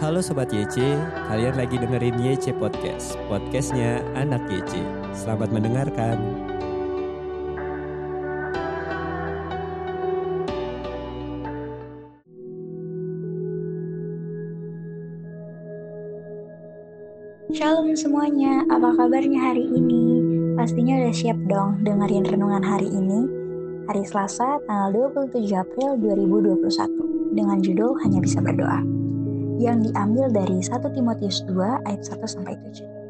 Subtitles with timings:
[0.00, 0.96] Halo Sobat YC,
[1.28, 4.80] kalian lagi dengerin YC Podcast, podcastnya anak YC.
[5.12, 6.16] Selamat mendengarkan.
[17.52, 20.24] Shalom semuanya, apa kabarnya hari ini?
[20.56, 23.28] Pastinya udah siap dong dengerin renungan hari ini,
[23.84, 28.99] hari Selasa tanggal 27 April 2021 dengan judul Hanya Bisa Berdoa
[29.60, 33.00] yang diambil dari 1 Timotius 2 ayat 1 sampai 7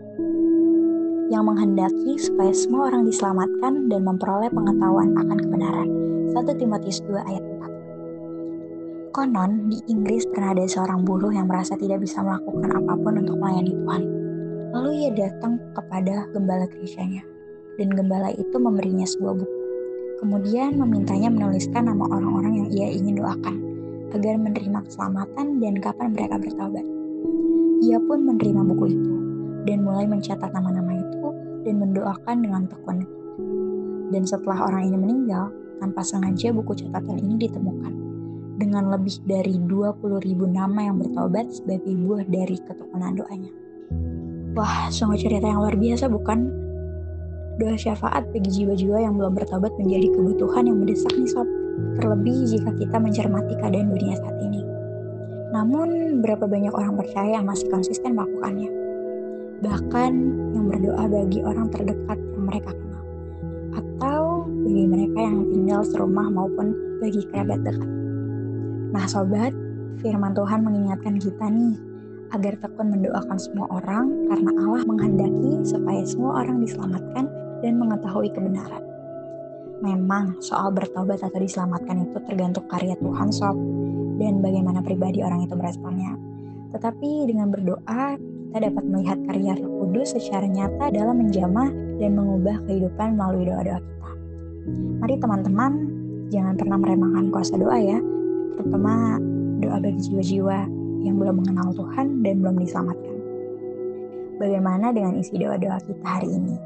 [1.31, 5.89] yang menghendaki supaya semua orang diselamatkan dan memperoleh pengetahuan akan kebenaran.
[6.35, 9.15] 1 Timotius 2 ayat 4.
[9.15, 13.39] Konon, di Inggris pernah ada seorang buruh yang merasa tidak bisa melakukan apa pun untuk
[13.39, 14.03] melayani Tuhan.
[14.75, 17.23] Lalu ia datang kepada gembala gerejanya,
[17.79, 19.59] dan gembala itu memberinya sebuah buku.
[20.19, 23.70] Kemudian memintanya menuliskan nama orang-orang yang ia ingin doakan,
[24.15, 26.87] agar menerima keselamatan dan kapan mereka bertobat.
[27.81, 29.15] Ia pun menerima buku itu,
[29.65, 31.27] dan mulai mencatat nama-nama itu
[31.65, 33.05] dan mendoakan dengan tekun.
[34.11, 37.95] Dan setelah orang ini meninggal, tanpa sengaja buku catatan ini ditemukan
[38.61, 43.53] dengan lebih dari 20 ribu nama yang bertobat sebagai buah dari ketekunan doanya.
[44.53, 46.53] Wah, sungguh cerita yang luar biasa bukan?
[47.57, 51.49] Doa syafaat bagi jiwa-jiwa yang belum bertobat menjadi kebutuhan yang mendesak nih sob.
[52.01, 54.63] Terlebih jika kita mencermati keadaan dunia saat ini.
[55.51, 58.71] Namun, berapa banyak orang percaya yang masih konsisten melakukannya?
[59.61, 60.13] Bahkan
[60.57, 63.03] yang berdoa bagi orang terdekat yang mereka kenal.
[63.77, 66.73] Atau bagi mereka yang tinggal serumah maupun
[67.03, 67.91] bagi kerabat dekat.
[68.91, 69.53] Nah sobat,
[70.01, 71.77] firman Tuhan mengingatkan kita nih
[72.31, 77.27] agar tekun mendoakan semua orang karena Allah menghendaki supaya semua orang diselamatkan
[77.61, 78.90] dan mengetahui kebenaran.
[79.81, 83.57] Memang soal bertobat atau diselamatkan itu tergantung karya Tuhan sob
[84.21, 86.21] dan bagaimana pribadi orang itu meresponnya.
[86.69, 92.61] Tetapi dengan berdoa kita dapat melihat karya Roh Kudus secara nyata dalam menjamah dan mengubah
[92.69, 94.11] kehidupan melalui doa-doa kita.
[95.01, 95.73] Mari teman-teman
[96.29, 97.99] jangan pernah meremehkan kuasa doa ya,
[98.59, 99.17] terutama
[99.65, 100.59] doa bagi jiwa-jiwa
[101.07, 103.17] yang belum mengenal Tuhan dan belum diselamatkan.
[104.37, 106.57] Bagaimana dengan isi doa-doa kita hari ini?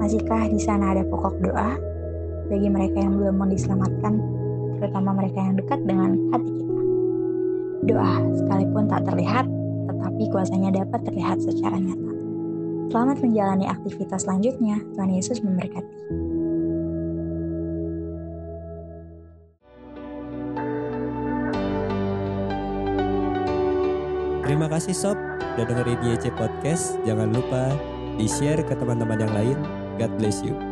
[0.00, 1.76] Masihkah di sana ada pokok doa
[2.52, 4.20] bagi mereka yang belum mau diselamatkan,
[4.76, 6.80] terutama mereka yang dekat dengan hati kita?
[7.88, 9.48] Doa sekalipun tak terlihat,
[9.88, 12.12] tetapi kuasanya dapat terlihat secara nyata.
[12.92, 14.84] Selamat menjalani aktivitas selanjutnya.
[14.92, 15.96] Tuhan Yesus memberkati.
[24.44, 25.16] Terima kasih Sob
[25.56, 27.00] udah dengerin YC Podcast.
[27.08, 27.72] Jangan lupa
[28.20, 29.56] di-share ke teman-teman yang lain.
[29.96, 30.71] God bless you.